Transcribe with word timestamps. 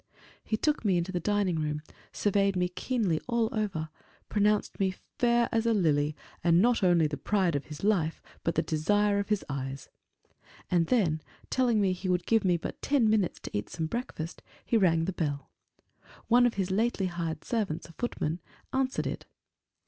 He 0.43 0.57
took 0.57 0.83
me 0.83 0.97
into 0.97 1.11
the 1.11 1.19
dining 1.19 1.57
room, 1.57 1.83
surveyed 2.11 2.55
me 2.55 2.69
keenly 2.69 3.21
all 3.27 3.49
over, 3.51 3.89
pronounced 4.29 4.79
me 4.79 4.95
"fair 5.19 5.47
as 5.51 5.67
a 5.67 5.75
lily, 5.75 6.15
and 6.43 6.59
not 6.59 6.81
only 6.81 7.05
the 7.05 7.17
pride 7.17 7.53
of 7.55 7.65
his 7.65 7.83
life, 7.83 8.19
but 8.43 8.55
the 8.55 8.63
desire 8.63 9.19
of 9.19 9.29
his 9.29 9.45
eyes"; 9.47 9.89
and 10.71 10.87
then, 10.87 11.21
telling 11.51 11.79
me 11.79 11.93
he 11.93 12.09
would 12.09 12.25
give 12.25 12.43
me 12.43 12.57
but 12.57 12.81
ten 12.81 13.11
minutes 13.11 13.39
to 13.41 13.55
eat 13.55 13.69
some 13.69 13.85
breakfast, 13.85 14.41
he 14.65 14.75
rang 14.75 15.05
the 15.05 15.13
bell. 15.13 15.51
One 16.27 16.47
of 16.47 16.55
his 16.55 16.71
lately 16.71 17.05
hired 17.05 17.43
servants, 17.43 17.87
a 17.87 17.91
footman, 17.93 18.39
answered 18.73 19.05
it. 19.05 19.27